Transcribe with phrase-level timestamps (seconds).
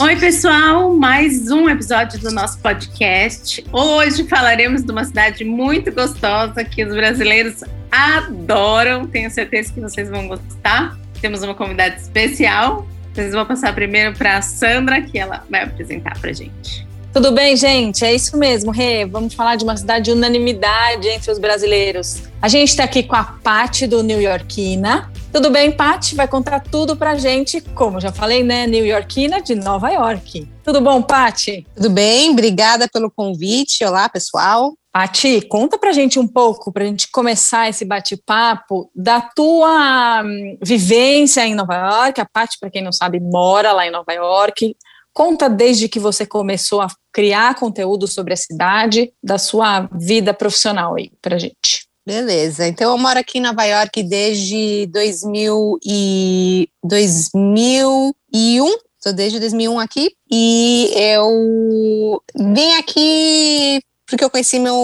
[0.00, 3.64] Oi, pessoal, mais um episódio do nosso podcast.
[3.72, 9.06] Hoje falaremos de uma cidade muito gostosa que os brasileiros adoram.
[9.06, 10.98] Tenho certeza que vocês vão gostar.
[11.20, 12.88] Temos uma convidada especial.
[13.14, 16.84] Vocês vão passar primeiro para a Sandra, que ela vai apresentar para gente.
[17.14, 18.04] Tudo bem, gente?
[18.04, 19.06] É isso mesmo, Rê.
[19.06, 22.24] Vamos falar de uma cidade de unanimidade entre os brasileiros.
[22.42, 25.12] A gente está aqui com a Pati do New Yorkina.
[25.32, 26.16] Tudo bem, Pati?
[26.16, 28.66] Vai contar tudo pra gente, como já falei, né?
[28.66, 30.50] New Yorkina de Nova York.
[30.64, 31.64] Tudo bom, Pati?
[31.76, 33.84] Tudo bem, obrigada pelo convite.
[33.84, 34.74] Olá, pessoal.
[34.92, 41.46] Pati, conta pra gente um pouco, pra gente começar esse bate-papo, da tua hum, vivência
[41.46, 42.20] em Nova York.
[42.20, 44.76] A Pati, para quem não sabe, mora lá em Nova York.
[45.14, 50.96] Conta desde que você começou a criar conteúdo sobre a cidade, da sua vida profissional
[50.96, 51.86] aí pra gente.
[52.04, 58.66] Beleza, então eu moro aqui em Nova York desde 2000 e 2001,
[58.98, 64.76] estou desde 2001 aqui, e eu vim aqui porque eu conheci meu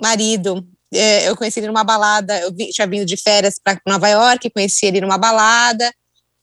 [0.00, 4.48] marido, é, eu conheci ele numa balada, eu tinha vindo de férias para Nova York,
[4.48, 5.92] conheci ele numa balada,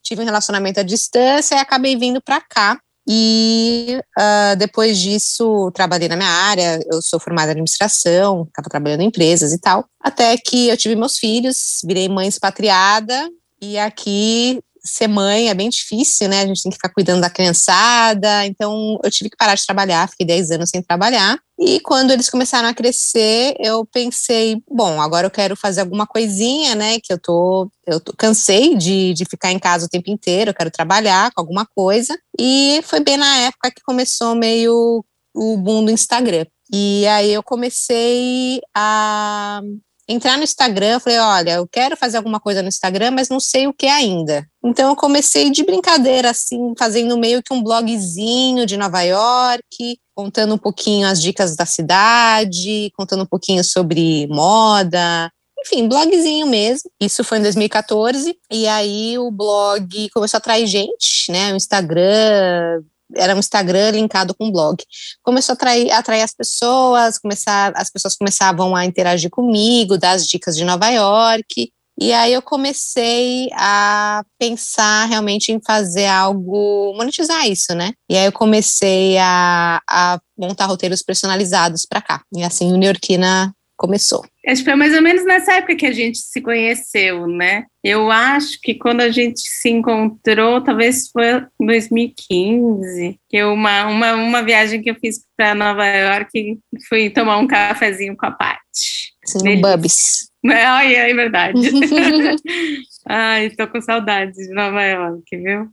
[0.03, 2.79] tive um relacionamento à distância e acabei vindo para cá.
[3.07, 9.01] E uh, depois disso, trabalhei na minha área, eu sou formada em administração, estava trabalhando
[9.01, 13.29] em empresas e tal, até que eu tive meus filhos, virei mãe expatriada,
[13.61, 16.41] e aqui ser mãe é bem difícil, né?
[16.41, 18.45] A gente tem que ficar cuidando da criançada.
[18.45, 21.39] Então, eu tive que parar de trabalhar, fiquei 10 anos sem trabalhar.
[21.59, 26.75] E quando eles começaram a crescer, eu pensei, bom, agora eu quero fazer alguma coisinha,
[26.75, 26.99] né?
[26.99, 30.55] Que eu tô, eu tô, cansei de, de ficar em casa o tempo inteiro, eu
[30.55, 32.17] quero trabalhar com alguma coisa.
[32.39, 35.03] E foi bem na época que começou meio
[35.33, 36.45] o boom do Instagram.
[36.71, 39.61] E aí eu comecei a
[40.07, 43.67] entrar no Instagram, falei, olha, eu quero fazer alguma coisa no Instagram, mas não sei
[43.67, 44.47] o que ainda.
[44.63, 50.55] Então eu comecei de brincadeira, assim, fazendo meio que um blogzinho de Nova York, contando
[50.55, 56.89] um pouquinho as dicas da cidade, contando um pouquinho sobre moda, enfim, blogzinho mesmo.
[56.99, 58.37] Isso foi em 2014.
[58.51, 61.51] E aí o blog começou a atrair gente, né?
[61.53, 62.81] O Instagram
[63.15, 64.77] era um Instagram linkado com um blog.
[65.23, 70.27] Começou a atrair, atrair as pessoas, começar, as pessoas começavam a interagir comigo, dar as
[70.27, 71.71] dicas de Nova York.
[71.99, 77.91] E aí eu comecei a pensar realmente em fazer algo, monetizar isso, né?
[78.07, 82.21] E aí eu comecei a, a montar roteiros personalizados para cá.
[82.35, 84.23] E assim o New Yorkina começou.
[84.47, 87.65] Acho que foi mais ou menos nessa época que a gente se conheceu, né?
[87.83, 94.13] Eu acho que quando a gente se encontrou, talvez foi em 2015, que uma, uma,
[94.13, 99.13] uma viagem que eu fiz para Nova York, fui tomar um cafezinho com a Paty.
[99.25, 100.29] Sim, no Bubs.
[100.45, 101.59] Ai, é verdade.
[103.05, 105.67] Ai, tô com saudades de Nova York, viu?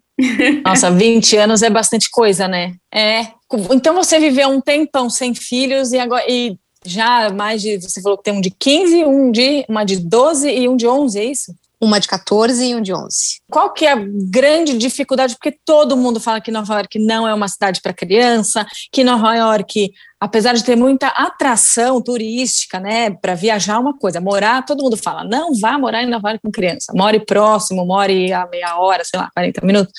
[0.65, 2.75] Nossa, 20 anos é bastante coisa, né?
[2.93, 3.23] É.
[3.73, 7.79] Então você viveu um tempão sem filhos e agora e já mais de.
[7.79, 10.87] Você falou que tem um de 15, um de, uma de 12 e um de
[10.87, 11.55] 11, é isso?
[11.81, 13.41] Uma de 14 e um de 11.
[13.51, 15.35] Qual que é a grande dificuldade?
[15.35, 19.35] Porque todo mundo fala que Nova York não é uma cidade para criança, que Nova
[19.35, 24.83] York, apesar de ter muita atração turística, né, para viajar é uma coisa, morar, todo
[24.83, 28.79] mundo fala, não vá morar em Nova York com criança, more próximo, more a meia
[28.79, 29.93] hora, sei lá, 40 minutos.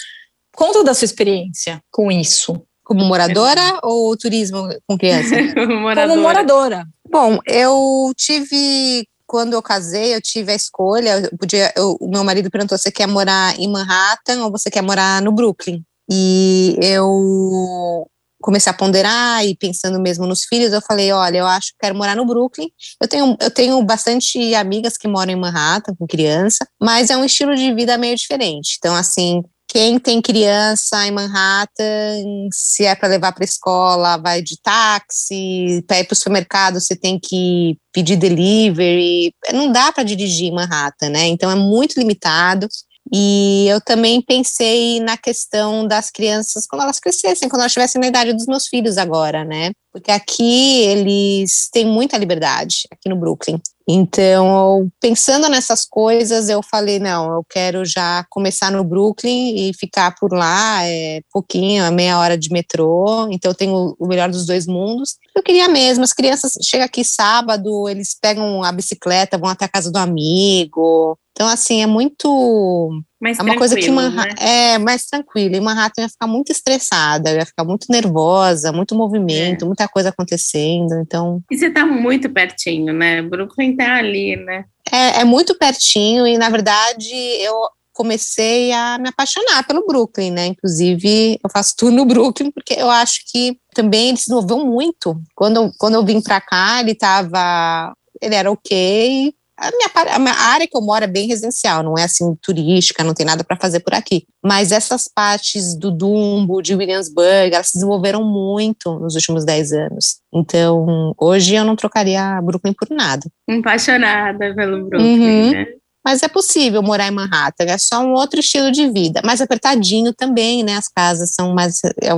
[0.56, 2.66] Conta da sua experiência com isso.
[2.86, 5.36] Como moradora ou turismo com criança?
[5.82, 6.08] moradora.
[6.08, 6.88] Como moradora.
[7.10, 11.20] Bom, eu tive quando eu casei, eu tive a escolha.
[11.20, 14.82] Eu podia, eu, o meu marido perguntou: você quer morar em Manhattan ou você quer
[14.82, 15.84] morar no Brooklyn?
[16.10, 18.08] E eu
[18.42, 21.96] comecei a ponderar e pensando mesmo nos filhos, eu falei: olha, eu acho que quero
[21.96, 22.70] morar no Brooklyn.
[23.02, 27.26] Eu tenho, eu tenho bastante amigas que moram em Manhattan com criança, mas é um
[27.26, 28.76] estilo de vida meio diferente.
[28.78, 29.44] Então, assim,
[29.76, 36.00] quem tem criança em Manhattan, se é para levar para escola, vai de táxi, para
[36.00, 39.34] ir para o supermercado, você tem que pedir delivery.
[39.52, 41.28] Não dá para dirigir em Manhattan, né?
[41.28, 42.70] Então é muito limitado.
[43.14, 48.08] E eu também pensei na questão das crianças quando elas crescessem, quando elas estivessem na
[48.08, 49.72] idade dos meus filhos agora, né?
[49.92, 53.62] Porque aqui eles têm muita liberdade, aqui no Brooklyn.
[53.88, 60.16] Então, pensando nessas coisas, eu falei: não, eu quero já começar no Brooklyn e ficar
[60.16, 63.28] por lá, é, pouquinho, meia hora de metrô.
[63.30, 65.16] Então, eu tenho o melhor dos dois mundos.
[65.36, 69.70] Eu queria mesmo, as crianças chegam aqui sábado, eles pegam a bicicleta, vão até a
[69.70, 71.18] casa do amigo.
[71.36, 72.90] Então, assim, é muito.
[73.22, 74.74] Mais é uma coisa que Manhattan, né?
[74.74, 75.54] é mais tranquilo.
[75.54, 79.68] E Manhattan ia ficar muito estressada, ia ficar muito nervosa, muito movimento, é.
[79.68, 80.96] muita coisa acontecendo.
[81.02, 81.44] Então.
[81.52, 83.22] E você tá muito pertinho, né?
[83.22, 84.64] Brooklyn tá ali, né?
[84.90, 87.54] É, é muito pertinho, e na verdade eu
[87.92, 90.46] comecei a me apaixonar pelo Brooklyn, né?
[90.48, 95.22] Inclusive, eu faço tudo no Brooklyn porque eu acho que também ele se desenvolveu muito.
[95.34, 100.34] Quando, quando eu vim para cá, ele estava ele era ok, a minha, a minha,
[100.34, 103.58] área que eu moro é bem residencial, não é assim turística, não tem nada para
[103.58, 104.26] fazer por aqui.
[104.44, 110.18] Mas essas partes do Dumbo, de Williamsburg, elas se desenvolveram muito nos últimos 10 anos.
[110.34, 113.24] Então, hoje eu não trocaria Brooklyn por nada.
[113.50, 115.52] Apaixonada pelo Brooklyn, uhum.
[115.52, 115.66] né?
[116.06, 120.14] Mas é possível morar em Manhattan, é só um outro estilo de vida, mais apertadinho
[120.14, 120.76] também, né?
[120.76, 122.12] As casas são mais, é,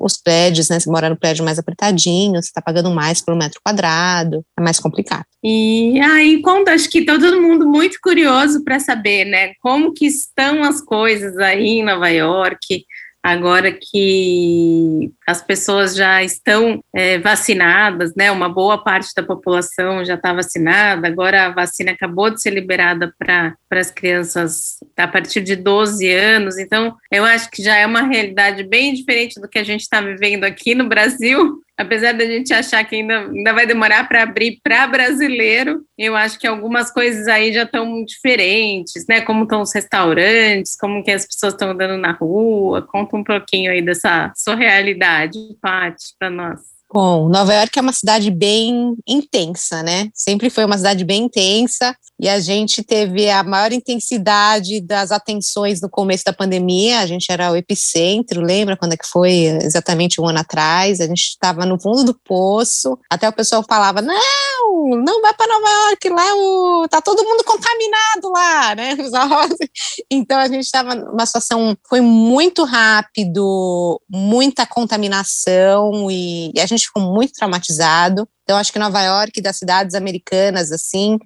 [0.00, 0.80] os prédios, né?
[0.80, 4.62] Você mora no prédio mais apertadinho, você está pagando mais por um metro quadrado, é
[4.62, 5.26] mais complicado.
[5.42, 9.52] E aí, conta, acho que todo mundo muito curioso para saber, né?
[9.60, 12.84] Como que estão as coisas aí em Nova York,
[13.24, 18.30] agora que as pessoas já estão é, vacinadas, né?
[18.30, 23.14] Uma boa parte da população já está vacinada, agora a vacina acabou de ser liberada
[23.18, 28.02] para as crianças a partir de 12 anos, então eu acho que já é uma
[28.02, 32.52] realidade bem diferente do que a gente está vivendo aqui no Brasil, apesar da gente
[32.52, 37.26] achar que ainda, ainda vai demorar para abrir para brasileiro, eu acho que algumas coisas
[37.28, 39.20] aí já estão diferentes, né?
[39.20, 42.82] Como estão os restaurantes, como que as pessoas estão andando na rua.
[42.82, 46.60] Conta um pouquinho aí dessa sua realidade, Paty, para nós.
[46.92, 50.08] Bom, Nova York é uma cidade bem intensa, né?
[50.14, 55.82] Sempre foi uma cidade bem intensa e a gente teve a maior intensidade das atenções
[55.82, 57.00] no começo da pandemia.
[57.00, 59.30] A gente era o epicentro, lembra quando é que foi?
[59.60, 61.00] Exatamente um ano atrás.
[61.00, 62.98] A gente estava no fundo do poço.
[63.10, 67.44] Até o pessoal falava: não, não vai para Nova York, lá o, tá todo mundo
[67.44, 68.96] contaminado lá, né?
[70.10, 76.86] Então a gente estava numa situação, foi muito rápido, muita contaminação e, e a gente
[76.86, 78.26] ficou muito traumatizado.
[78.44, 81.18] Então, acho que Nova York, das cidades americanas, assim,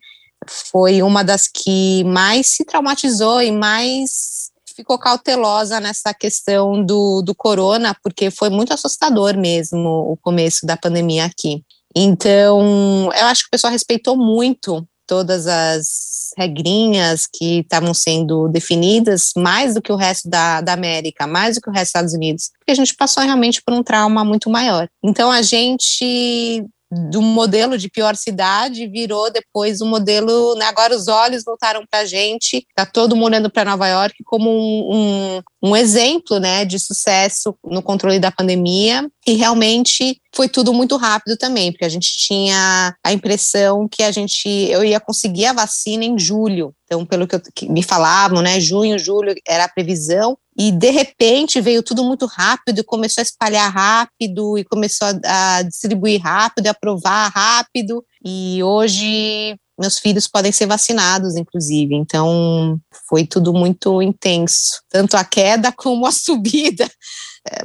[0.49, 7.35] foi uma das que mais se traumatizou e mais ficou cautelosa nessa questão do, do
[7.35, 11.65] corona, porque foi muito assustador mesmo o começo da pandemia aqui.
[11.97, 19.33] Então, eu acho que o pessoal respeitou muito todas as regrinhas que estavam sendo definidas,
[19.37, 22.15] mais do que o resto da, da América, mais do que o resto dos Estados
[22.15, 24.87] Unidos, porque a gente passou realmente por um trauma muito maior.
[25.03, 30.55] Então a gente do modelo de pior cidade virou depois um modelo.
[30.55, 34.17] Né, agora os olhos voltaram para a gente, está todo mundo indo para Nova York
[34.25, 39.09] como um, um, um, exemplo né, de sucesso no controle da pandemia.
[39.27, 44.11] E realmente foi tudo muito rápido também, porque a gente tinha a impressão que a
[44.11, 46.75] gente eu ia conseguir a vacina em julho.
[46.85, 50.91] Então, pelo que, eu, que me falavam, né, junho, julho era a previsão e de
[50.91, 56.67] repente veio tudo muito rápido começou a espalhar rápido e começou a, a distribuir rápido
[56.67, 61.95] e aprovar rápido e hoje meus filhos podem ser vacinados, inclusive.
[61.95, 62.79] Então,
[63.09, 66.91] foi tudo muito intenso, tanto a queda como a subida.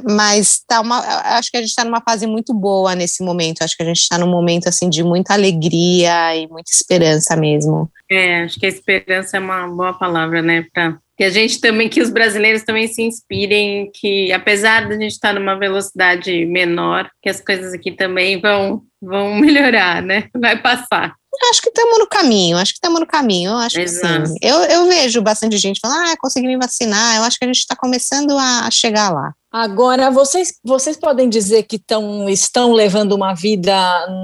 [0.08, 0.98] Mas tá uma,
[1.36, 3.62] acho que a gente está numa fase muito boa nesse momento.
[3.62, 7.90] Acho que a gente está num momento assim de muita alegria e muita esperança mesmo.
[8.10, 11.88] É, acho que a esperança é uma boa palavra, né, para que a gente também,
[11.88, 17.08] que os brasileiros também se inspirem, que apesar de a gente estar numa velocidade menor,
[17.22, 20.28] que as coisas aqui também vão, vão melhorar, né?
[20.36, 21.14] Vai passar.
[21.50, 24.22] Acho que estamos no caminho, acho que estamos no caminho, eu acho Exato.
[24.22, 24.36] que sim.
[24.40, 27.58] Eu, eu vejo bastante gente falando, ah, consegui me vacinar, eu acho que a gente
[27.58, 29.32] está começando a chegar lá.
[29.52, 33.74] Agora, vocês, vocês podem dizer que tão, estão levando uma vida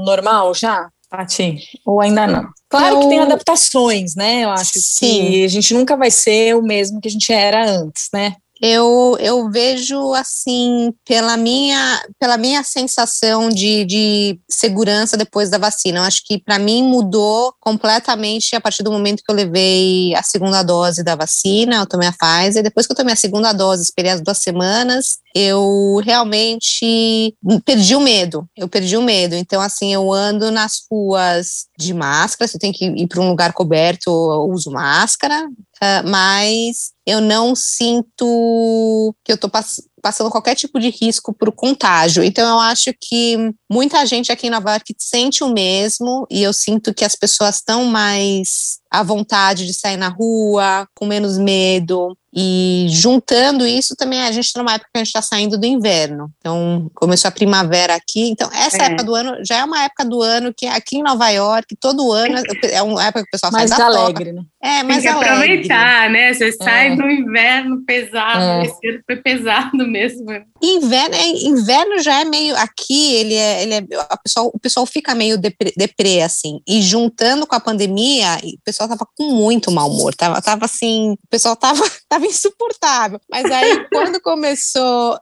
[0.05, 0.88] normal já?
[1.11, 1.59] Pati?
[1.85, 2.49] Ou ainda não?
[2.69, 4.45] Claro que tem adaptações, né?
[4.45, 5.07] Eu acho Sim.
[5.07, 8.37] que a gente nunca vai ser o mesmo que a gente era antes, né?
[8.61, 16.00] Eu, eu vejo assim, pela minha, pela minha sensação de, de segurança depois da vacina.
[16.00, 20.23] Eu acho que para mim mudou completamente a partir do momento que eu levei a
[20.23, 22.62] segunda dose da vacina, eu tomei a Pfizer.
[22.62, 28.00] Depois que eu tomei a segunda dose, esperei as duas semanas, eu realmente perdi o
[28.00, 28.47] medo.
[28.55, 29.35] Eu perdi o medo.
[29.35, 33.31] Então, assim, eu ando nas ruas de máscara, se eu tenho que ir para um
[33.31, 40.30] lugar coberto, eu uso máscara, uh, mas eu não sinto que eu estou pass passando
[40.30, 42.23] qualquer tipo de risco para o contágio.
[42.23, 43.37] Então, eu acho que
[43.71, 47.57] muita gente aqui em Nova York sente o mesmo, e eu sinto que as pessoas
[47.57, 52.16] estão mais à vontade de sair na rua, com menos medo.
[52.33, 55.66] E juntando isso também, a gente está numa época que a gente está saindo do
[55.66, 56.30] inverno.
[56.38, 58.30] Então, começou a primavera aqui.
[58.30, 58.87] Então, essa é.
[58.87, 62.12] época do ano já é uma época do ano que aqui em Nova York, todo
[62.12, 62.40] ano,
[62.71, 64.33] é uma época que o pessoal mais sai da alegre, toca.
[64.33, 64.42] né?
[64.62, 65.35] É, mais Tem que alegre.
[65.35, 66.35] aproveitar, né?
[66.35, 66.97] Você sai é.
[66.97, 68.62] do inverno pesado, é.
[68.64, 70.26] esse foi pesado mesmo.
[70.62, 72.56] Inverno, é, inverno já é meio.
[72.56, 73.62] Aqui ele é.
[73.62, 76.61] Ele é a pessoa, o pessoal fica meio deprê, deprê, assim.
[76.66, 80.14] E juntando com a pandemia, o pessoal tava com muito mau humor.
[80.14, 83.20] Tava, tava assim, o pessoal tava, tava insuportável.
[83.30, 85.18] Mas aí, quando começou,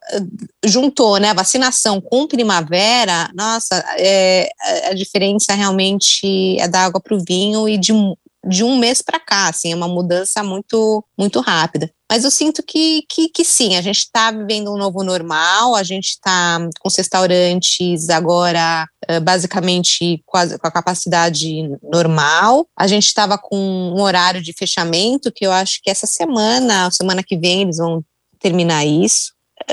[0.65, 4.49] juntou, né, a vacinação com primavera, nossa, é,
[4.85, 7.93] a diferença realmente é da água para o vinho e de
[8.47, 11.91] de um mês para cá, assim, é uma mudança muito, muito rápida.
[12.11, 15.83] Mas eu sinto que, que, que sim, a gente está vivendo um novo normal, a
[15.83, 18.89] gente está com os restaurantes agora
[19.23, 22.67] basicamente com a, com a capacidade normal.
[22.77, 27.23] A gente estava com um horário de fechamento que eu acho que essa semana, semana
[27.23, 28.05] que vem, eles vão
[28.39, 29.33] terminar isso.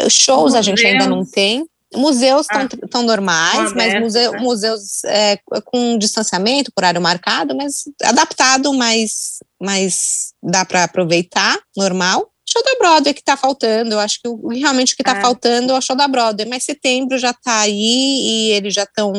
[0.10, 1.66] Shows a gente ainda não tem.
[1.96, 2.48] Museus
[2.82, 4.40] estão ah, normais, mas museu, né?
[4.40, 12.30] museus é, com distanciamento, por horário marcado, mas adaptado, mas, mas dá para aproveitar, normal.
[12.48, 15.22] Show da Broadway que está faltando, eu acho que realmente o que está é.
[15.22, 19.12] faltando é o show da Broadway, mas setembro já está aí e eles já estão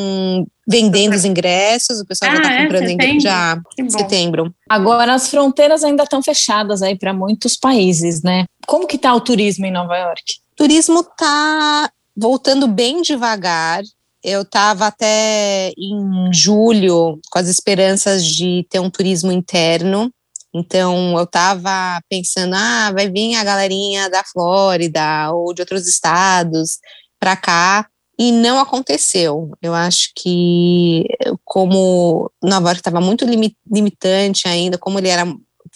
[0.66, 2.62] vendendo os ingressos, o pessoal ah, já está é?
[2.62, 3.20] comprando setembro?
[3.20, 4.54] já setembro.
[4.68, 8.44] Agora as fronteiras ainda estão fechadas aí para muitos países, né?
[8.66, 10.22] Como que está o turismo em Nova York?
[10.56, 13.82] turismo está voltando bem devagar.
[14.24, 20.10] Eu estava até em julho com as esperanças de ter um turismo interno.
[20.58, 26.78] Então, eu estava pensando, ah, vai vir a galerinha da Flórida ou de outros estados
[27.20, 27.86] para cá,
[28.18, 29.50] e não aconteceu.
[29.60, 31.04] Eu acho que,
[31.44, 33.26] como Nova York estava muito
[33.70, 35.26] limitante ainda, como ele era,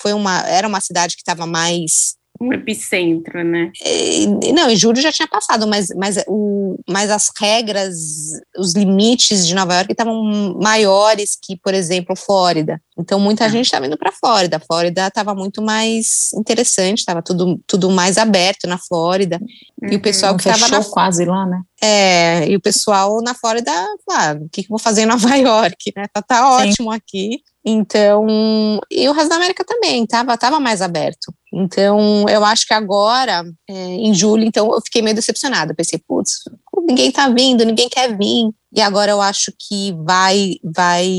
[0.01, 3.71] foi uma, era uma cidade que estava mais um epicentro, né?
[4.55, 7.95] não, em julho já tinha passado, mas, mas, o, mas as regras,
[8.57, 12.81] os limites de Nova York estavam maiores que, por exemplo, Flórida.
[12.99, 13.49] Então, muita ah.
[13.49, 14.57] gente estava indo para Flórida.
[14.57, 19.39] A Flórida estava muito mais interessante, estava tudo, tudo mais aberto na Flórida.
[19.83, 19.93] Uhum.
[19.93, 21.61] E o pessoal que estava na quase lá, né?
[21.83, 23.71] É, e o pessoal na Flórida,
[24.11, 26.07] ah, o que, que eu vou fazer em Nova York, né?
[26.13, 26.97] Tá, tá ótimo Sim.
[26.97, 27.43] aqui.
[27.65, 31.33] Então, e o resto da América também, tava, tava mais aberto.
[31.53, 35.75] Então, eu acho que agora, é, em julho, então eu fiquei meio decepcionada.
[35.75, 36.41] Pensei, putz,
[36.87, 38.51] ninguém tá vindo, ninguém quer vir.
[38.73, 41.11] E agora eu acho que vai vai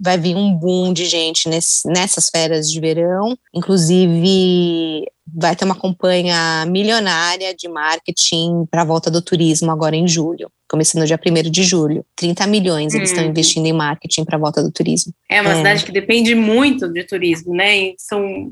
[0.00, 3.36] vai vir um boom de gente nesse, nessas férias de verão.
[3.54, 10.08] Inclusive, vai ter uma campanha milionária de marketing para a volta do turismo agora em
[10.08, 12.04] julho, começando no dia 1 de julho.
[12.16, 13.30] 30 milhões eles estão uhum.
[13.30, 15.12] investindo em marketing para a volta do turismo.
[15.30, 15.56] É uma é.
[15.56, 17.78] cidade que depende muito de turismo, né?
[17.78, 18.50] E são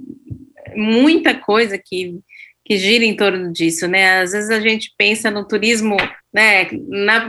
[0.74, 2.20] muita coisa que
[2.70, 4.20] que gira em torno disso, né?
[4.20, 5.96] Às vezes a gente pensa no turismo,
[6.32, 7.28] né, na,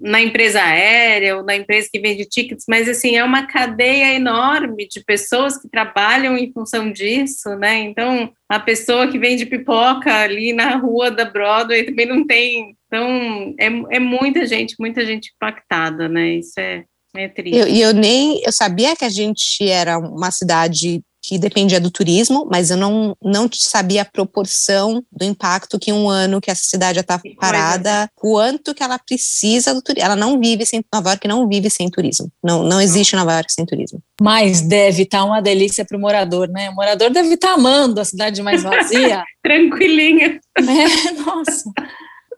[0.00, 4.86] na empresa aérea ou na empresa que vende tickets, mas assim, é uma cadeia enorme
[4.86, 7.80] de pessoas que trabalham em função disso, né?
[7.80, 12.76] Então, a pessoa que vende pipoca ali na rua da Broadway também não tem.
[12.86, 16.34] Então, é, é muita gente, muita gente impactada, né?
[16.34, 16.84] Isso é,
[17.16, 17.56] é triste.
[17.56, 21.90] E eu, eu, nem eu sabia que a gente era uma cidade que dependia do
[21.90, 26.64] turismo, mas eu não, não sabia a proporção do impacto que um ano que essa
[26.64, 30.04] cidade já está parada, quanto que ela precisa do turismo.
[30.04, 32.30] Ela não vive sem Nova York, não vive sem turismo.
[32.42, 34.02] Não, não existe Nova York sem turismo.
[34.20, 36.70] Mas deve estar tá uma delícia para o morador, né?
[36.70, 39.22] O morador deve estar tá amando a cidade mais vazia.
[39.42, 40.40] Tranquilinha.
[40.58, 41.70] É, nossa.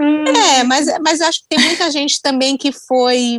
[0.01, 3.39] É, mas, mas eu acho que tem muita gente também que foi,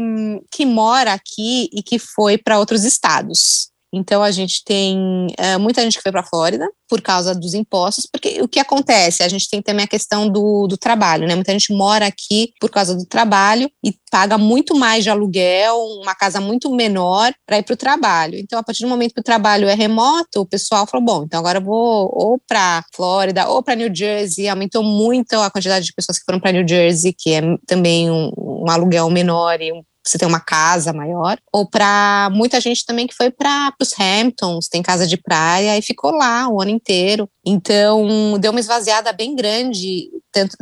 [0.51, 3.69] que mora aqui e que foi para outros estados.
[3.95, 7.53] Então a gente tem uh, muita gente que foi para a Flórida por causa dos
[7.53, 9.23] impostos, porque o que acontece?
[9.23, 11.33] A gente tem também a questão do, do trabalho, né?
[11.33, 16.13] Muita gente mora aqui por causa do trabalho e paga muito mais de aluguel, uma
[16.13, 18.37] casa muito menor para ir para o trabalho.
[18.37, 21.39] Então, a partir do momento que o trabalho é remoto, o pessoal falou: bom, então
[21.39, 24.47] agora eu vou ou para Flórida ou para New Jersey.
[24.47, 28.31] Aumentou muito a quantidade de pessoas que foram para New Jersey, que é também um,
[28.37, 33.07] um aluguel menor e um você tem uma casa maior, ou para muita gente também
[33.07, 37.27] que foi para os Hamptons, tem casa de praia e ficou lá o ano inteiro.
[37.45, 40.09] Então, deu uma esvaziada bem grande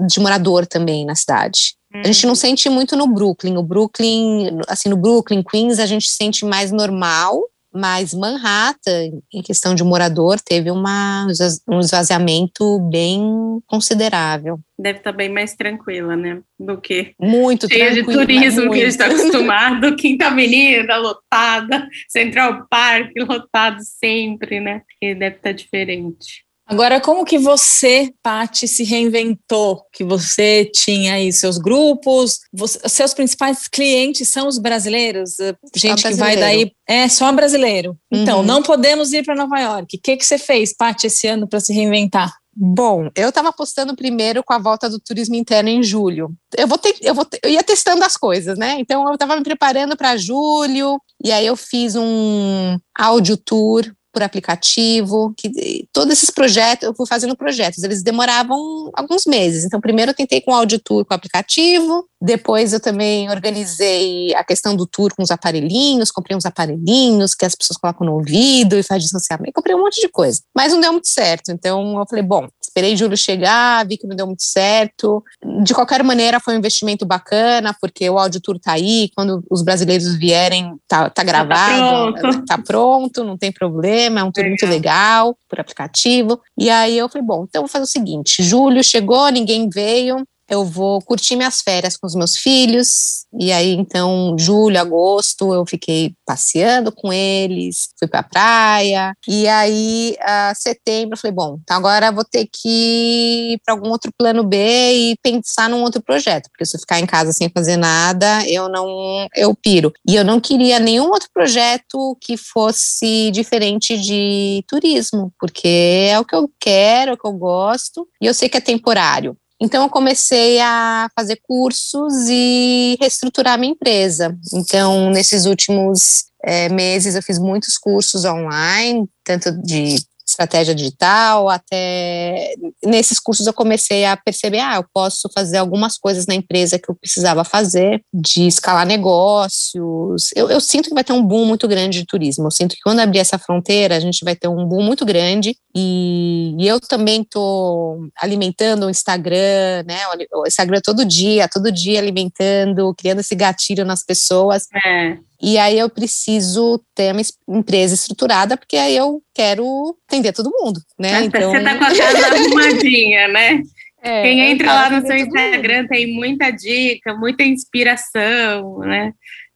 [0.08, 1.76] de morador também na cidade.
[1.94, 2.36] A gente não uhum.
[2.36, 3.56] sente muito no Brooklyn.
[3.56, 7.40] O Brooklyn, assim, no Brooklyn, Queens, a gente sente mais normal,
[7.74, 11.28] mas Manhattan, em questão de morador, teve uma,
[11.68, 13.22] um esvaziamento bem
[13.68, 14.60] considerável.
[14.78, 16.42] Deve estar tá bem mais tranquila, né?
[16.60, 22.68] Do que muito cheia de turismo que a gente está acostumado, Quinta Avenida lotada, Central
[22.70, 24.82] Park lotado sempre, né?
[25.02, 26.44] E deve estar tá diferente.
[26.74, 29.84] Agora, como que você, Pati, se reinventou?
[29.94, 35.40] Que você tinha aí seus grupos, você, seus principais clientes são os brasileiros?
[35.40, 36.72] Eh, gente que vai daí.
[36.90, 37.96] É, só brasileiro.
[38.12, 38.44] Então, uhum.
[38.44, 39.98] não podemos ir para Nova York.
[39.98, 42.34] O que, que você fez, Pati, esse ano para se reinventar?
[42.56, 46.32] Bom, eu estava apostando primeiro com a volta do turismo interno em julho.
[46.58, 48.78] Eu vou ter, eu vou ter, eu ia testando as coisas, né?
[48.80, 54.22] Então eu estava me preparando para julho e aí eu fiz um áudio tour por
[54.22, 59.66] aplicativo, que todos esses projetos, eu fui fazendo projetos, eles demoravam alguns meses.
[59.66, 64.34] Então, primeiro eu tentei com o Audio Tour com o aplicativo, depois eu também organizei
[64.34, 68.14] a questão do tour com os aparelhinhos, comprei uns aparelhinhos que as pessoas colocam no
[68.14, 70.40] ouvido e faz distanciamento, comprei um monte de coisa.
[70.56, 74.16] Mas não deu muito certo, então eu falei, bom, esperei julho chegar, vi que não
[74.16, 75.22] deu muito certo.
[75.64, 79.62] De qualquer maneira, foi um investimento bacana, porque o Audio Tour tá aí, quando os
[79.62, 82.46] brasileiros vierem, tá, tá gravado, tá pronto.
[82.48, 84.50] tá pronto, não tem problema, é um tour legal.
[84.50, 86.42] muito legal, por aplicativo.
[86.58, 90.66] E aí eu falei, bom, então vou fazer o seguinte, julho chegou, ninguém veio, eu
[90.66, 93.26] vou curtir minhas férias com os meus filhos.
[93.40, 99.14] E aí, então, julho, agosto, eu fiquei passeando com eles, fui para a praia.
[99.28, 103.90] E aí, uh, setembro, eu falei: bom, então agora vou ter que ir para algum
[103.90, 107.50] outro plano B e pensar num outro projeto, porque se eu ficar em casa sem
[107.50, 109.92] fazer nada, eu não, eu piro.
[110.08, 116.26] E eu não queria nenhum outro projeto que fosse diferente de turismo, porque é o
[116.26, 119.38] que eu quero, é o que eu gosto, e eu sei que é temporário.
[119.64, 124.38] Então, eu comecei a fazer cursos e reestruturar minha empresa.
[124.54, 130.04] Então, nesses últimos é, meses, eu fiz muitos cursos online, tanto de
[130.34, 136.26] estratégia digital, até nesses cursos eu comecei a perceber, ah, eu posso fazer algumas coisas
[136.26, 140.30] na empresa que eu precisava fazer, de escalar negócios.
[140.36, 142.48] Eu, eu sinto que vai ter um boom muito grande de turismo.
[142.48, 145.56] Eu sinto que quando abrir essa fronteira, a gente vai ter um boom muito grande
[145.76, 150.00] e, e eu também estou alimentando o Instagram, né?
[150.34, 154.68] O Instagram todo dia, todo dia alimentando, criando esse gatilho nas pessoas.
[154.86, 155.18] É.
[155.44, 157.22] E aí eu preciso ter uma
[157.60, 161.26] empresa estruturada, porque aí eu quero atender todo mundo, né?
[161.26, 161.52] então...
[161.52, 163.62] Você tá com a casa arrumadinha, né?
[164.02, 165.90] É, Quem entra lá no seu Instagram mundo.
[165.90, 169.14] tem muita dica, muita inspiração, né?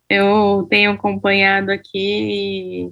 [0.10, 2.92] Eu tenho acompanhado aqui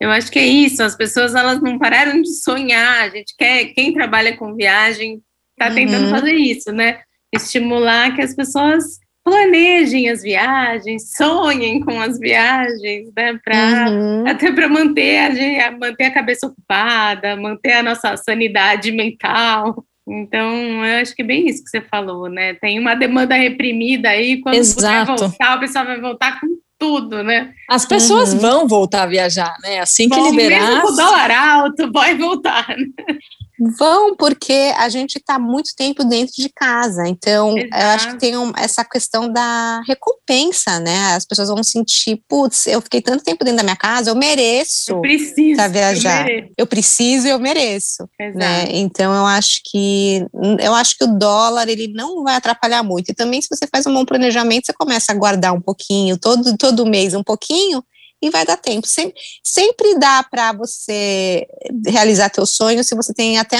[0.00, 3.66] eu acho que é isso, as pessoas elas não pararam de sonhar, a gente quer,
[3.66, 5.20] quem trabalha com viagem
[5.52, 6.10] está tentando uhum.
[6.10, 7.00] fazer isso, né?
[7.30, 13.38] Estimular que as pessoas planejem as viagens, sonhem com as viagens, né?
[13.44, 14.26] Pra, uhum.
[14.26, 19.84] Até para manter a, manter a cabeça ocupada, manter a nossa sanidade mental.
[20.08, 22.54] Então, eu acho que é bem isso que você falou, né?
[22.54, 25.12] Tem uma demanda reprimida aí, quando Exato.
[25.12, 26.46] você voltar, o pessoal vai voltar com
[26.78, 27.52] tudo, né?
[27.68, 28.40] As pessoas uhum.
[28.40, 29.78] vão voltar a viajar, né?
[29.80, 30.66] Assim que Bom, liberar.
[30.66, 32.66] Mesmo com o dólar alto, vai voltar.
[32.68, 32.86] Né?
[33.78, 37.06] Vão, porque a gente está muito tempo dentro de casa.
[37.06, 37.82] Então, Exato.
[37.82, 41.14] eu acho que tem um, essa questão da recompensa, né?
[41.14, 44.92] As pessoas vão sentir, putz, eu fiquei tanto tempo dentro da minha casa, eu mereço
[44.92, 46.30] eu preciso, viajar.
[46.30, 48.08] Eu, eu, preciso e eu mereço.
[48.34, 48.66] Né?
[48.70, 50.24] Então, eu acho que
[50.60, 53.10] eu acho que o dólar ele não vai atrapalhar muito.
[53.10, 56.56] E também, se você faz um bom planejamento, você começa a guardar um pouquinho, todo,
[56.56, 57.82] todo mês um pouquinho,
[58.22, 58.86] e vai dar tempo.
[58.86, 61.46] Sempre, sempre dá para você
[61.86, 63.58] realizar teu sonho se você tem até,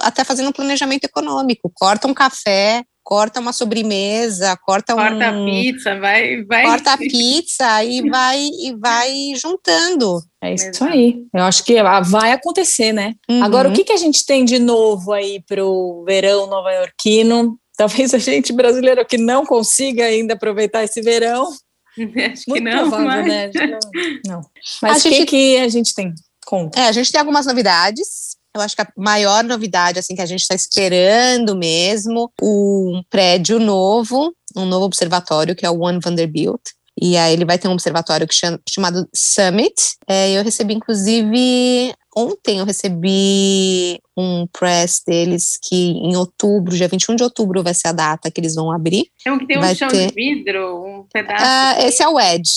[0.00, 1.70] até fazendo um planejamento econômico.
[1.74, 5.18] Corta um café, corta uma sobremesa, corta, corta um.
[5.18, 6.44] Corta a pizza, vai.
[6.44, 10.22] vai corta a pizza e vai, e vai juntando.
[10.42, 10.84] É isso Exato.
[10.84, 11.24] aí.
[11.34, 13.14] Eu acho que vai acontecer, né?
[13.28, 13.42] Uhum.
[13.42, 17.58] Agora, o que, que a gente tem de novo aí para o verão nova-iorquino?
[17.76, 21.50] Talvez a gente brasileiro que não consiga ainda aproveitar esse verão,
[22.32, 23.54] Acho Muito não, provável, mas...
[23.54, 23.78] né?
[24.26, 24.40] Não.
[24.82, 26.14] Mas o que, que a gente tem?
[26.44, 26.78] Conta.
[26.78, 28.36] É, a gente tem algumas novidades.
[28.54, 33.58] Eu acho que a maior novidade, assim, que a gente está esperando mesmo, um prédio
[33.58, 36.60] novo, um novo observatório, que é o One Vanderbilt.
[37.00, 39.74] E aí ele vai ter um observatório que chama, chamado Summit.
[40.06, 47.16] É, eu recebi, inclusive, ontem eu recebi um press deles que em outubro, dia 21
[47.16, 49.06] de outubro, vai ser a data que eles vão abrir.
[49.24, 50.08] É um que tem um chão ter...
[50.08, 51.44] de vidro, um pedaço.
[51.44, 52.52] Ah, esse é o Edge.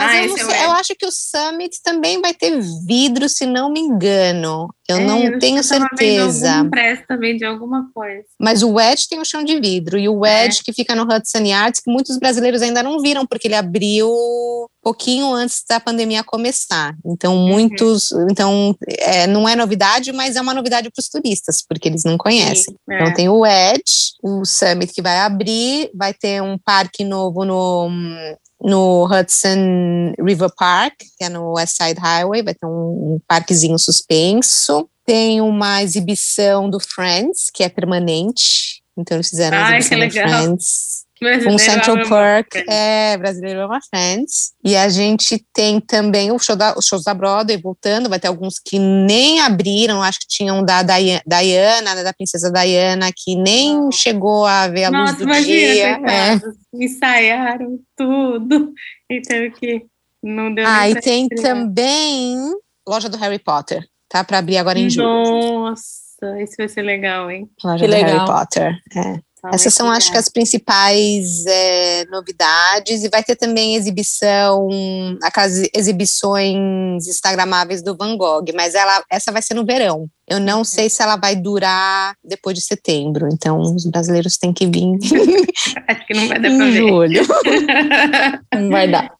[0.00, 3.44] Mas ah, eu, sei, é eu, acho que o Summit também vai ter vidro, se
[3.44, 4.72] não me engano.
[4.88, 6.62] Eu é, não eu tenho certeza.
[6.62, 8.24] Um press também de alguma coisa.
[8.40, 9.98] Mas o Edge tem o chão de vidro.
[9.98, 10.46] E o é.
[10.46, 10.62] Edge é.
[10.64, 14.08] que fica no Hudson Yards, que muitos brasileiros ainda não viram, porque ele abriu
[14.82, 16.94] pouquinho antes da pandemia começar.
[17.04, 17.48] Então, uhum.
[17.48, 18.10] muitos.
[18.10, 18.26] Uhum.
[18.30, 22.16] Então, é, não é novidade, mas é uma novidade para os turistas, porque eles não
[22.16, 22.74] conhecem.
[22.74, 22.94] Sim, é.
[22.96, 27.90] Então, tem o Edge, o Summit que vai abrir, vai ter um parque novo no.
[28.62, 33.78] No Hudson River Park, que é no West Side Highway, vai ter um, um parquezinho
[33.78, 34.86] suspenso.
[35.06, 38.82] Tem uma exibição do Friends, que é permanente.
[38.98, 41.06] Então, eles fizeram a Ai, exibição do Friends
[41.44, 44.52] com Central Park, é, Brasileiro Ama Friends.
[44.64, 48.28] E a gente tem também o show da, os shows da Broadway voltando, vai ter
[48.28, 53.90] alguns que nem abriram, acho que tinham da Diana, né, da Princesa Diana, que nem
[53.92, 56.00] chegou a ver a Nossa, luz do imagina, dia.
[56.08, 56.40] É.
[56.74, 58.72] Ensaiaram tudo
[59.10, 59.86] e teve que.
[60.22, 62.36] Não deu Ah, e tem também
[62.86, 64.22] loja do Harry Potter, tá?
[64.22, 65.06] Para abrir agora em julho.
[65.06, 67.48] Nossa, isso vai ser legal, hein?
[67.64, 68.10] Loja que do legal.
[68.10, 69.29] Harry Potter, é.
[69.52, 73.02] Essas são, acho que, as principais é, novidades.
[73.02, 74.68] E vai ter também exibição,
[75.22, 80.06] aquelas exibições instagramáveis do Van Gogh, mas ela, essa vai ser no verão.
[80.28, 80.64] Eu não uhum.
[80.64, 84.98] sei se ela vai durar depois de setembro, então os brasileiros têm que vir.
[85.88, 86.72] acho que não vai dar pra ver.
[86.72, 87.22] Julho.
[88.54, 89.10] não vai dar.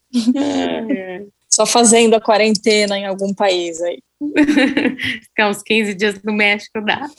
[1.49, 3.99] Só fazendo a quarentena em algum país aí.
[5.23, 7.09] Ficar uns 15 dias no México dá.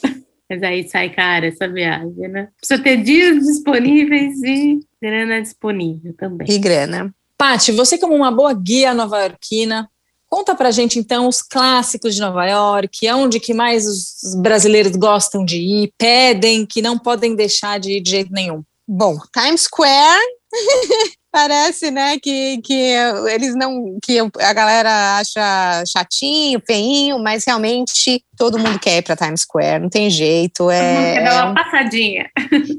[0.49, 2.49] Mas aí sai cara essa viagem, né?
[2.57, 6.47] Precisa ter dias disponíveis e grana disponível também.
[6.49, 7.13] E grana.
[7.37, 9.89] Paty, você como uma boa guia nova-iorquina,
[10.27, 15.43] conta pra gente então os clássicos de Nova York, aonde que mais os brasileiros gostam
[15.43, 18.63] de ir, pedem, que não podem deixar de ir de jeito nenhum.
[18.87, 20.21] Bom, Times Square
[21.33, 22.93] Parece, né, que, que
[23.31, 23.97] eles não.
[24.03, 29.81] que a galera acha chatinho, feinho, mas realmente todo mundo quer ir para Times Square,
[29.81, 30.69] não tem jeito.
[30.69, 32.29] É, quer dar uma passadinha.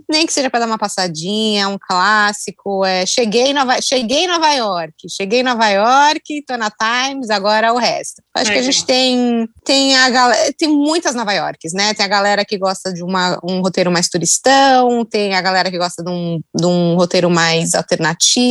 [0.08, 2.84] Nem que seja para dar uma passadinha, é um clássico.
[2.84, 7.30] É, cheguei, em Nova, cheguei em Nova York, cheguei em Nova York, tô na Times,
[7.30, 8.22] agora o resto.
[8.36, 8.54] Acho é.
[8.54, 11.92] que a gente tem, tem a galera, tem muitas Nova Yorks, né?
[11.92, 15.78] Tem a galera que gosta de uma, um roteiro mais turistão, tem a galera que
[15.78, 18.43] gosta de um, de um roteiro mais alternativo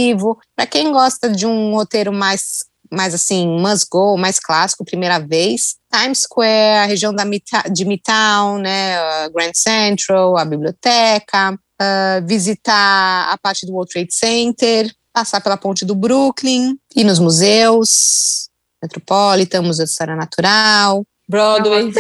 [0.56, 2.60] para quem gosta de um roteiro mais,
[2.92, 7.24] mais assim, must go, mais clássico, primeira vez, Times Square, a região da,
[7.72, 14.94] de Midtown, né, Grand Central, a biblioteca, uh, visitar a parte do World Trade Center,
[15.14, 18.50] passar pela ponte do Brooklyn, ir nos museus,
[18.82, 21.92] Metropolitan, Museu de História Natural, Broadway.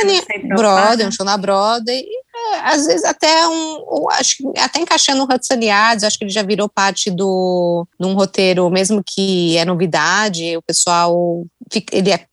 [0.55, 2.03] Broadway, um show na Broadway.
[2.35, 6.31] É, às vezes até um, acho que até encaixando o Hudson Yards, acho que ele
[6.31, 12.11] já virou parte do de um roteiro, mesmo que é novidade, o pessoal fica, ele
[12.11, 12.25] é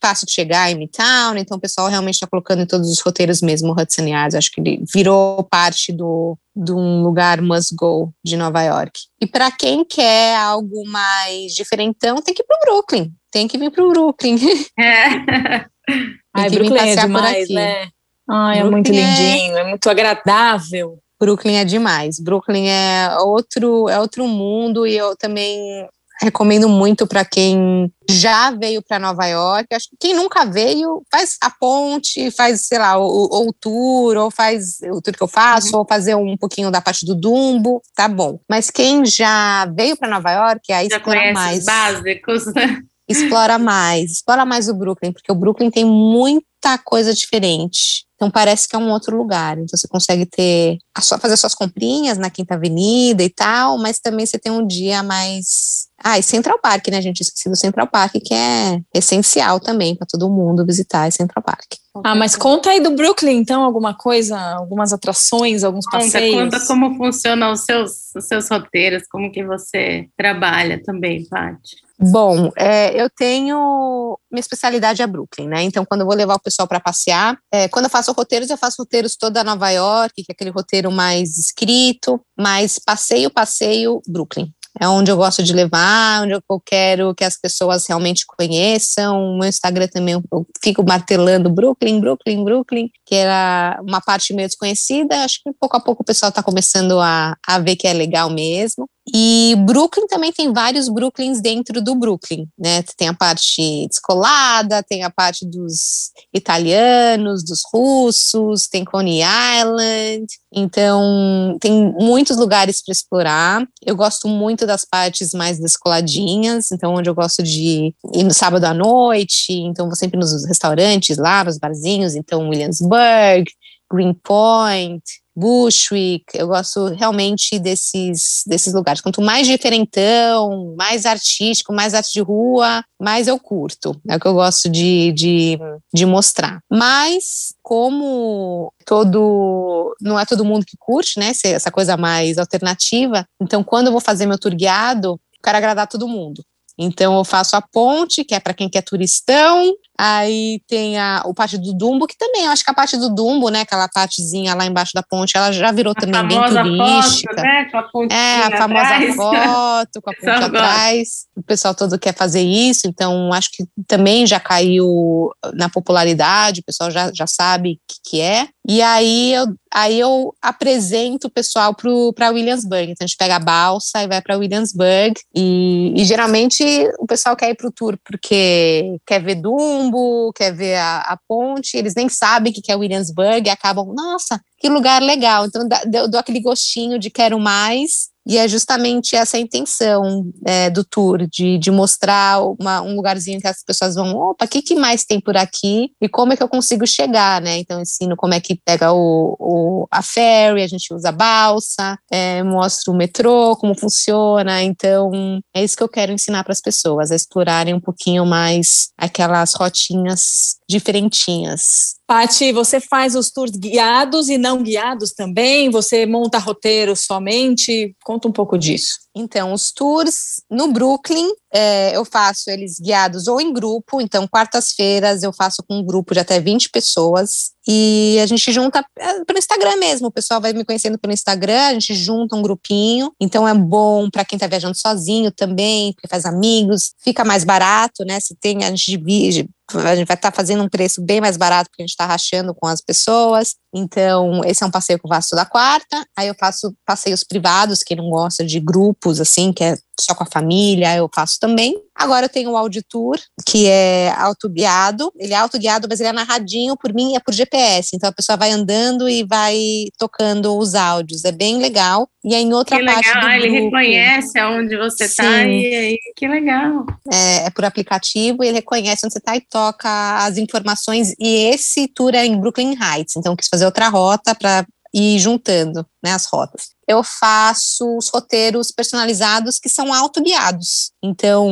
[0.00, 3.40] fácil de chegar em Midtown, então o pessoal realmente está colocando em todos os roteiros
[3.40, 8.12] mesmo o Hudson Yards, acho que ele virou parte do de um lugar must go
[8.24, 9.00] de Nova York.
[9.20, 13.12] E para quem quer algo mais diferentão, tem que ir para o Brooklyn.
[13.30, 14.36] Tem que vir para o Brooklyn.
[14.78, 15.66] É.
[16.34, 17.88] Ai, Brooklyn é demais, né?
[18.28, 19.60] Ai, é muito é lindinho, é...
[19.60, 20.98] é muito agradável.
[21.20, 22.18] Brooklyn é demais.
[22.18, 25.86] Brooklyn é outro, é outro mundo e eu também
[26.22, 29.66] recomendo muito para quem já veio para Nova York.
[29.72, 34.30] Acho que quem nunca veio, faz a ponte, faz, sei lá, o, o tour, ou
[34.30, 35.80] faz o tour que eu faço, uhum.
[35.80, 38.38] ou fazer um pouquinho da parte do Dumbo, tá bom.
[38.48, 41.58] Mas quem já veio para Nova York, aí já conhece mais.
[41.60, 42.82] Os básicos, né?
[43.10, 48.04] Explora mais, explora mais o Brooklyn, porque o Brooklyn tem muita coisa diferente.
[48.20, 49.56] Então parece que é um outro lugar.
[49.56, 54.26] Então você consegue ter sua, fazer suas comprinhas na Quinta Avenida e tal, mas também
[54.26, 55.88] você tem um dia mais.
[55.98, 57.22] Ah, e Central Park, né, gente?
[57.22, 61.76] Esqueci do Central Park, que é essencial também para todo mundo visitar Central Park.
[62.04, 66.42] Ah, mas conta aí do Brooklyn, então, alguma coisa, algumas atrações, alguns conta, passeios.
[66.42, 71.76] Conta como funcionam os seus, os seus roteiros, como que você trabalha também, Paty.
[72.02, 74.18] Bom, é, eu tenho.
[74.30, 75.62] Minha especialidade é Brooklyn, né?
[75.62, 78.56] Então, quando eu vou levar o pessoal para passear, é, quando eu faço roteiros, eu
[78.56, 84.50] faço roteiros toda Nova York, que é aquele roteiro mais escrito, mas passeio, passeio, Brooklyn.
[84.78, 89.34] É onde eu gosto de levar, onde eu quero que as pessoas realmente conheçam.
[89.34, 94.48] O meu Instagram também eu fico martelando Brooklyn, Brooklyn, Brooklyn, que era uma parte meio
[94.48, 95.24] desconhecida.
[95.24, 98.30] Acho que pouco a pouco o pessoal está começando a, a ver que é legal
[98.30, 98.88] mesmo.
[99.12, 102.82] E Brooklyn também tem vários Brooklyns dentro do Brooklyn, né?
[102.96, 110.26] Tem a parte descolada, tem a parte dos italianos, dos russos, tem Coney Island.
[110.52, 113.66] Então, tem muitos lugares para explorar.
[113.84, 118.64] Eu gosto muito das partes mais descoladinhas, então onde eu gosto de ir no sábado
[118.64, 123.44] à noite, então vou sempre nos restaurantes lá, nos barzinhos, então Williamsburg,
[123.90, 125.02] Greenpoint,
[125.40, 129.00] Bushwick, eu gosto realmente desses, desses lugares.
[129.00, 133.98] Quanto mais diferentão, mais artístico, mais arte de rua, mais eu curto.
[134.06, 135.58] É o que eu gosto de, de,
[135.94, 136.60] de mostrar.
[136.70, 139.96] Mas, como todo.
[139.98, 141.32] não é todo mundo que curte, né?
[141.44, 143.24] Essa coisa mais alternativa.
[143.40, 146.44] Então, quando eu vou fazer meu tour guiado, quero agradar todo mundo.
[146.82, 151.34] Então eu faço a ponte, que é para quem quer turistão, Aí tem a, o
[151.34, 154.54] pátio do Dumbo, que também, eu acho que a parte do Dumbo, né, aquela partezinha
[154.54, 157.34] lá embaixo da ponte, ela já virou a também bem turística.
[157.34, 159.14] Foto, né, com a é, a famosa atrás.
[159.14, 161.08] foto com a ponte atrás.
[161.36, 166.64] O pessoal todo quer fazer isso, então acho que também já caiu na popularidade, o
[166.64, 168.48] pessoal já, já sabe o que, que é.
[168.72, 172.92] E aí eu, aí eu apresento o pessoal para Williamsburg.
[172.92, 175.14] Então a gente pega a balsa e vai para Williamsburg.
[175.34, 176.62] E, e, geralmente
[177.00, 181.18] o pessoal quer ir para o tour porque quer ver Dumbo, quer ver a, a
[181.26, 181.76] ponte.
[181.76, 185.46] Eles nem sabem o que é Williamsburg e acabam, nossa, que lugar legal.
[185.46, 188.09] Então eu dou aquele gostinho de quero mais.
[188.26, 193.40] E é justamente essa a intenção é, do tour, de, de mostrar uma, um lugarzinho
[193.40, 196.36] que as pessoas vão, opa, o que, que mais tem por aqui e como é
[196.36, 197.58] que eu consigo chegar, né?
[197.58, 201.98] Então, ensino como é que pega o, o a ferry, a gente usa a balsa,
[202.10, 204.62] é, mostro o metrô, como funciona.
[204.62, 205.10] Então,
[205.54, 209.54] é isso que eu quero ensinar para as pessoas, a explorarem um pouquinho mais aquelas
[209.54, 211.99] rotinhas diferentinhas.
[212.10, 215.70] Pati, você faz os tours guiados e não guiados também?
[215.70, 217.94] Você monta roteiros somente?
[218.02, 218.98] Conta um pouco disso.
[219.14, 224.00] Então, os tours no Brooklyn, é, eu faço eles guiados ou em grupo.
[224.00, 227.50] Então, quartas-feiras eu faço com um grupo de até 20 pessoas.
[227.66, 230.08] E a gente junta é, pelo Instagram mesmo.
[230.08, 233.12] O pessoal vai me conhecendo pelo Instagram, a gente junta um grupinho.
[233.20, 236.92] Então, é bom para quem está viajando sozinho também, porque faz amigos.
[236.98, 238.18] Fica mais barato, né?
[238.18, 241.36] Se tem, a gente divide, a gente vai estar tá fazendo um preço bem mais
[241.36, 243.54] barato porque a gente está rachando com as pessoas.
[243.74, 246.04] Então, esse é um passeio que eu faço da quarta.
[246.16, 250.24] Aí eu faço passeios privados, quem não gosta de grupos, assim, que é só com
[250.24, 251.74] a família, eu faço também.
[251.94, 255.12] Agora eu tenho o Auditour, que é autoguiado.
[255.18, 257.90] Ele é autoguiado, mas ele é narradinho por mim, é por GPS.
[257.94, 259.58] Então a pessoa vai andando e vai
[259.98, 261.24] tocando os áudios.
[261.24, 262.08] É bem legal.
[262.24, 263.22] E aí em outra que parte legal.
[263.22, 266.86] do ele reconhece aonde você está e aí, que legal.
[267.12, 271.14] É, é por aplicativo, ele reconhece onde você está e toca as informações.
[271.18, 273.16] E esse tour é em Brooklyn Heights.
[273.16, 278.72] Então quis fazer outra rota para ir juntando né, as rotas eu faço os roteiros
[278.72, 280.90] personalizados que são autoguiados.
[281.00, 281.48] Então,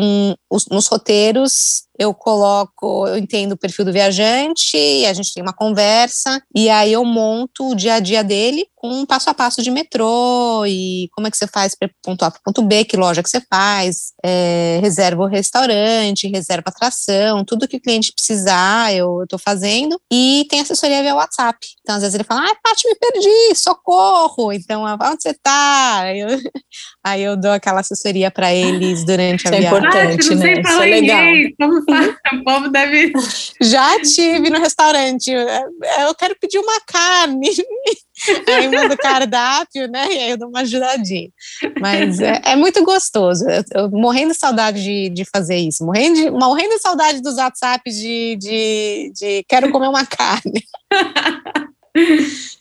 [0.50, 5.52] os, nos roteiros eu coloco, eu entendo o perfil do viajante, a gente tem uma
[5.52, 9.60] conversa, e aí eu monto o dia a dia dele com um passo a passo
[9.60, 12.96] de metrô e como é que você faz para ponto A para ponto B, que
[12.96, 18.12] loja que você faz, é, reserva o restaurante, reserva a atração, tudo que o cliente
[18.14, 21.58] precisar eu estou fazendo, e tem assessoria via WhatsApp.
[21.80, 24.52] Então, às vezes ele fala, ah, Paty, me perdi, socorro!
[24.52, 26.02] Então, onde você tá?
[26.02, 26.28] Aí eu,
[27.02, 29.66] aí eu dou aquela assessoria para eles durante a Isso viagem.
[29.66, 30.60] É importante, né?
[30.60, 31.24] Isso é legal.
[31.58, 33.12] Como o povo deve.
[33.60, 35.30] Já tive no restaurante.
[35.30, 37.48] Eu quero pedir uma carne.
[38.48, 40.12] Aí manda o cardápio, né?
[40.12, 41.28] E aí eu dou uma ajudadinha.
[41.80, 43.44] Mas é, é muito gostoso.
[43.48, 45.84] Eu, eu, morrendo de saudade de, de fazer isso.
[45.86, 50.64] Morrendo de, morrendo de saudade dos WhatsApps de, de, de quero comer uma carne.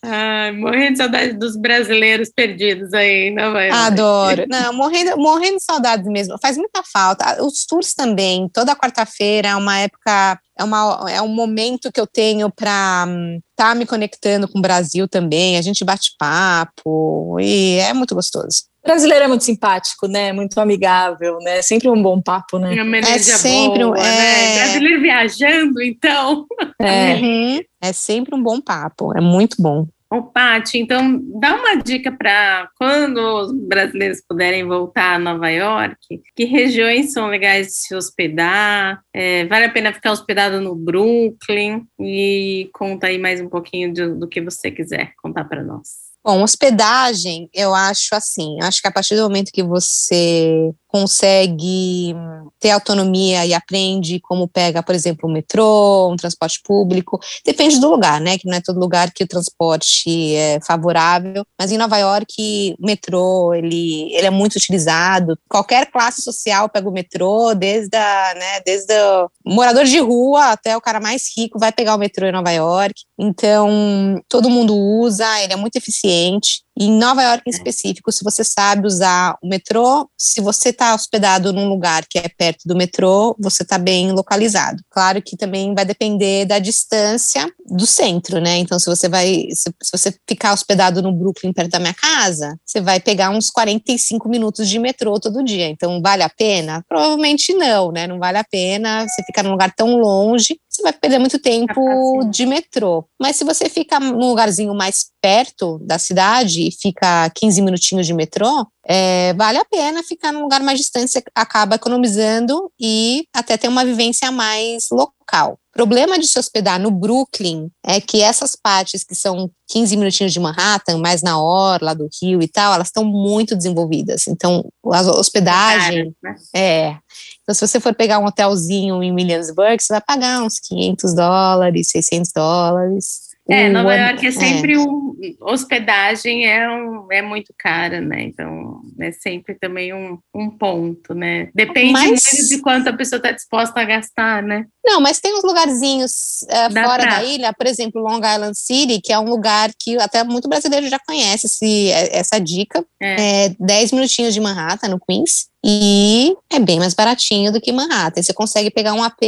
[0.03, 3.85] Ai, morrendo de saudade dos brasileiros perdidos aí Nova York.
[3.85, 4.45] Adoro.
[4.49, 6.37] Não, morrendo, morrendo de saudade mesmo.
[6.41, 7.43] Faz muita falta.
[7.43, 8.47] Os tours também.
[8.53, 13.05] Toda quarta-feira é uma época, é, uma, é um momento que eu tenho para
[13.51, 15.57] estar tá me conectando com o Brasil também.
[15.57, 20.33] A gente bate papo e é muito gostoso brasileiro é muito simpático, né?
[20.33, 21.61] Muito amigável, né?
[21.61, 22.73] Sempre um bom papo, né?
[22.75, 24.03] É sempre boa, um, é...
[24.03, 24.63] Né?
[24.63, 26.45] Brasileiro viajando, então.
[26.79, 27.15] É.
[27.15, 27.59] Uhum.
[27.81, 29.87] é sempre um bom papo, é muito bom.
[30.09, 35.97] Ô, Paty, então dá uma dica para quando os brasileiros puderem voltar a Nova York,
[36.33, 39.01] que regiões são legais de se hospedar?
[39.13, 41.85] É, vale a pena ficar hospedado no Brooklyn?
[41.99, 46.06] E conta aí mais um pouquinho do, do que você quiser contar para nós.
[46.27, 52.13] Bom, hospedagem, eu acho assim, acho que a partir do momento que você consegue
[52.59, 57.17] ter autonomia e aprende como pega, por exemplo, o metrô, um transporte público.
[57.45, 58.37] Depende do lugar, né?
[58.37, 61.45] Que não é todo lugar que o transporte é favorável.
[61.57, 65.37] Mas em Nova York, o metrô ele, ele é muito utilizado.
[65.49, 70.75] Qualquer classe social pega o metrô, desde a, né, desde o morador de rua até
[70.75, 73.06] o cara mais rico vai pegar o metrô em Nova York.
[73.17, 76.67] Então todo mundo usa, ele é muito eficiente.
[76.79, 77.55] E em Nova York em é.
[77.57, 82.29] específico, se você sabe usar o metrô, se você está hospedado num lugar que é
[82.29, 84.83] perto do metrô, você está bem localizado.
[84.91, 88.57] Claro que também vai depender da distância do centro, né?
[88.57, 92.59] Então, se você vai, se, se você ficar hospedado no Brooklyn, perto da minha casa,
[92.63, 95.67] você vai pegar uns 45 minutos de metrô todo dia.
[95.67, 96.85] Então, vale a pena?
[96.87, 98.05] Provavelmente não, né?
[98.05, 100.59] Não vale a pena você ficar num lugar tão longe.
[100.87, 103.03] Vai perder muito tempo de metrô.
[103.19, 108.13] Mas se você fica num lugarzinho mais perto da cidade e fica 15 minutinhos de
[108.13, 113.57] metrô, é, vale a pena ficar num lugar mais distante, você acaba economizando e até
[113.57, 115.16] ter uma vivência mais local.
[115.53, 120.33] O problema de se hospedar no Brooklyn é que essas partes que são 15 minutinhos
[120.33, 124.27] de Manhattan, mais na orla do Rio e tal, elas estão muito desenvolvidas.
[124.27, 126.35] Então, a hospedagem né?
[126.55, 126.97] é.
[127.43, 131.89] Então, se você for pegar um hotelzinho em Williamsburg, você vai pagar uns 500 dólares,
[131.91, 133.26] 600 dólares.
[133.49, 135.07] É, Nova York é sempre um.
[135.41, 138.21] Hospedagem é, um, é muito cara, né?
[138.23, 141.49] Então, é sempre também um, um ponto, né?
[141.55, 144.65] Depende Mas- de quanto a pessoa está disposta a gastar, né?
[144.85, 149.01] Não, mas tem uns lugarzinhos eh, fora pra- da ilha, por exemplo, Long Island City,
[149.01, 152.85] que é um lugar que até muito brasileiro já conhece esse, eh, essa dica.
[153.01, 153.45] É.
[153.47, 158.21] É 10 minutinhos de Manhattan, no Queens, e é bem mais baratinho do que Manhattan.
[158.21, 159.21] Você consegue pegar um AP,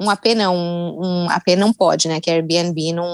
[0.00, 2.20] um AP não, um, um AP não pode, né?
[2.20, 3.06] Que Airbnb não,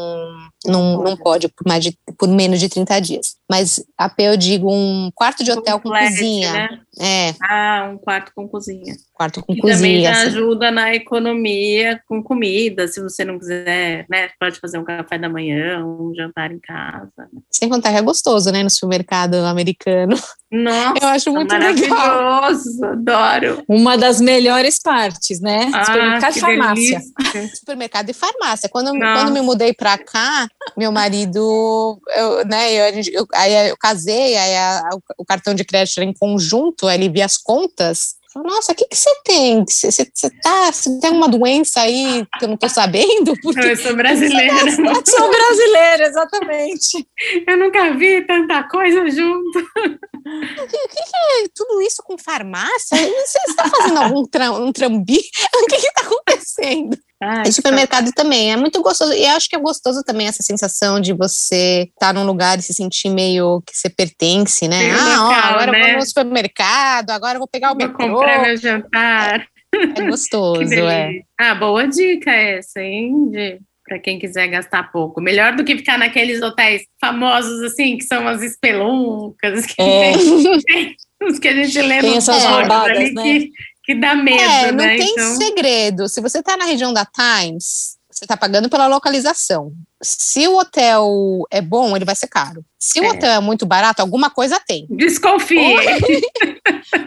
[0.66, 3.36] não, não pode por, mais de, por menos de 30 dias.
[3.50, 6.52] Mas AP eu digo um quarto de hotel com flat, cozinha.
[6.52, 6.68] né?
[6.98, 8.94] É, Ah, um quarto com cozinha.
[9.14, 10.02] quarto com também cozinha.
[10.12, 10.26] já assim.
[10.28, 14.28] ajuda na economia com comida, se você não quiser, né?
[14.40, 17.10] Pode fazer um café da manhã, um jantar em casa.
[17.50, 18.62] Sem contar que é gostoso, né?
[18.62, 20.16] No supermercado americano.
[20.50, 21.88] Nossa, Eu acho muito legal.
[21.96, 23.62] maravilhoso, adoro.
[23.68, 25.70] Uma das melhores partes, né?
[25.74, 27.00] Ah, Supermercado e farmácia.
[27.18, 27.56] delícia.
[27.56, 28.68] supermercado e farmácia.
[28.68, 29.20] Quando, Nossa.
[29.22, 34.36] quando me mudei pra cá, meu marido, eu, né, eu, a eu- aí eu casei,
[34.36, 38.16] aí a- o, o cartão de crédito era em conjunto, aí ele via as contas.
[38.34, 39.64] Nossa, o que que você tem?
[39.66, 43.32] Você você- você tá, você tem uma doença aí que eu não tô sabendo?
[43.42, 44.54] Porque Eu sou brasileira,
[45.06, 47.08] Sou brasileira, exatamente.
[47.48, 49.58] eu nunca vi tanta coisa junto.
[49.58, 52.96] o que, que é tudo isso com farmácia?
[52.98, 55.20] Você está fazendo algum tram, um trambi?
[55.62, 56.98] O que está acontecendo?
[57.22, 59.12] Ai, E supermercado também é muito gostoso.
[59.12, 62.62] E eu acho que é gostoso também essa sensação de você estar num lugar e
[62.62, 64.90] se sentir meio que você pertence, né?
[64.92, 65.88] Ah, ó, agora eu né?
[65.92, 68.08] vou no supermercado, agora eu vou pegar o Vou metrô.
[68.14, 69.40] comprar meu jantar.
[69.40, 71.20] É Que gostoso, é.
[71.38, 73.30] Ah, boa dica essa, hein?
[73.30, 75.20] De, pra quem quiser gastar pouco.
[75.20, 80.12] Melhor do que ficar naqueles hotéis famosos, assim, que são as espeluncas, que É.
[80.12, 80.16] tem
[81.28, 83.22] os que a gente lê Tem essas roubadas, ali né?
[83.22, 83.50] que,
[83.86, 84.96] que dá medo, É, não né?
[84.96, 86.08] tem então, segredo.
[86.08, 89.72] Se você está na região da Times, você está pagando pela localização.
[90.02, 92.64] Se o hotel é bom, ele vai ser caro.
[92.78, 93.10] Se o É.
[93.10, 94.86] hotel é muito barato, alguma coisa tem.
[94.90, 95.76] desconfie.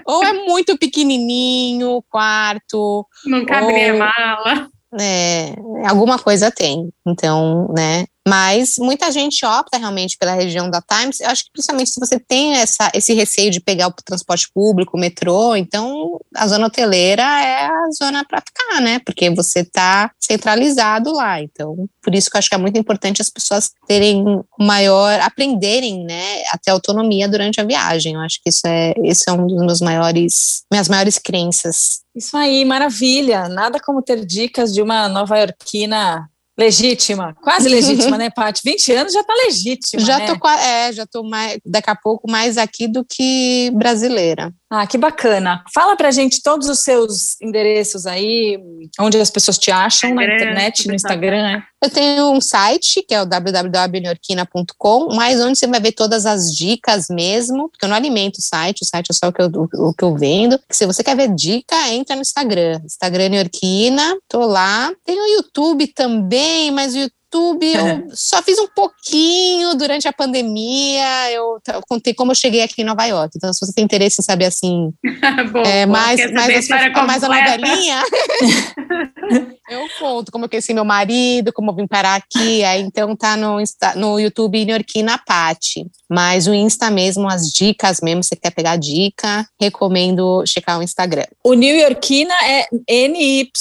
[0.06, 4.68] Ou é muito pequenininho o quarto, Não cabe a Ou- mala.
[5.00, 5.54] É,
[5.88, 8.06] alguma coisa tem, então, né?
[8.28, 11.20] Mas muita gente opta realmente pela região da Times.
[11.20, 14.98] Eu acho que principalmente se você tem essa, esse receio de pegar o transporte público,
[14.98, 19.00] o metrô, então a zona hoteleira é a zona para ficar, né?
[19.00, 21.42] Porque você está centralizado lá.
[21.42, 24.24] Então, por isso que eu acho que é muito importante as pessoas terem
[24.60, 28.14] maior, aprenderem, né, a ter autonomia durante a viagem.
[28.14, 32.02] Eu acho que isso é, esse é um dos meus maiores, minhas maiores crenças.
[32.16, 33.48] Isso aí, maravilha.
[33.48, 36.30] Nada como ter dicas de uma nova-iorquina
[36.60, 37.36] legítima.
[37.42, 38.62] Quase legítima, né, Paty?
[38.64, 40.28] 20 anos já tá legítima, Já né?
[40.28, 44.54] tô, é, já tô mais, daqui a pouco mais aqui do que brasileira.
[44.72, 45.64] Ah, que bacana.
[45.74, 48.60] Fala pra gente todos os seus endereços aí,
[49.00, 50.94] onde as pessoas te acham na internet, no.
[50.94, 51.64] Instagram, né?
[51.82, 56.54] Eu tenho um site, que é o www.neorquina.com, mas onde você vai ver todas as
[56.54, 59.50] dicas mesmo, porque eu não alimento o site, o site é só o que eu,
[59.76, 60.60] o que eu vendo.
[60.70, 62.82] Se você quer ver dica, entra no Instagram.
[62.86, 64.92] Instagram Neorquina, tô lá.
[65.06, 67.20] Tem o YouTube também, mas o YouTube
[67.64, 71.32] eu só fiz um pouquinho durante a pandemia.
[71.32, 73.32] Eu, eu contei como eu cheguei aqui em Nova York.
[73.36, 74.92] Então, se você tem interesse em saber assim,
[75.52, 78.04] Boa, É, mais, quer mais, saber a mais a novelinha.
[79.70, 82.64] eu conto como eu conheci meu marido, como eu vim parar aqui.
[82.64, 85.86] Aí, então tá no, Insta, no YouTube Niorquina Pati.
[86.10, 90.84] Mas o Insta mesmo, as dicas mesmo, se você quer pegar dica, recomendo checar o
[90.84, 91.26] Instagram.
[91.44, 92.68] O New Yorkina é
[93.08, 93.52] NY.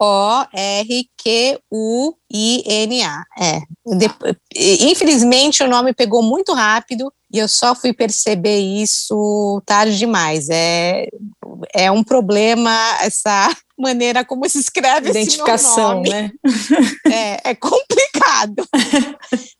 [0.00, 1.24] O-R-Q-U-I-N-A.
[3.38, 3.60] É.
[4.56, 10.48] Infelizmente, o nome pegou muito rápido e eu só fui perceber isso tarde demais.
[10.48, 11.06] É,
[11.74, 12.70] é um problema
[13.02, 16.30] essa maneira como se escreve Identificação, esse meu nome.
[16.30, 16.30] né?
[17.12, 18.66] É, é complicado.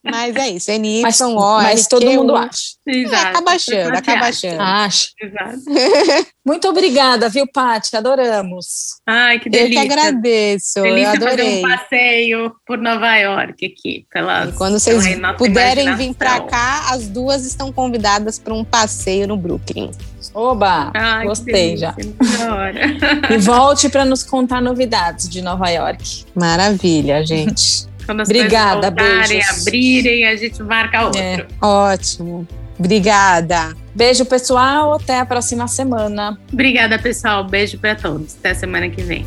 [0.04, 2.74] mas é isso, NY, mas, mas todo mundo acha.
[2.86, 4.60] É, acaba achando, acaba achando.
[4.60, 5.08] Acha.
[5.20, 5.60] Exato.
[6.46, 7.96] Muito obrigada, viu, Paty?
[7.96, 8.66] Adoramos.
[9.06, 9.82] Ai, que delícia.
[9.82, 10.82] Eu que agradeço.
[10.82, 11.36] Delícia eu adorei.
[11.36, 14.06] fazer um passeio por Nova York aqui.
[14.10, 15.04] Pelas, e quando vocês
[15.36, 19.90] puderem vir para cá, as duas estão convidadas para um passeio no Brooklyn.
[20.34, 20.90] Oba!
[20.94, 21.94] Ai, gostei já.
[23.30, 26.24] e volte para nos contar novidades de Nova York.
[26.34, 27.88] Maravilha, gente.
[28.06, 31.20] Quando as Obrigada, voltarem, abrirem, a gente marca outro.
[31.20, 31.46] É.
[31.60, 32.46] Ótimo.
[32.78, 33.74] Obrigada.
[33.94, 34.94] Beijo, pessoal.
[34.94, 36.38] Até a próxima semana.
[36.52, 37.44] Obrigada, pessoal.
[37.44, 38.36] Beijo para todos.
[38.38, 39.26] Até semana que vem.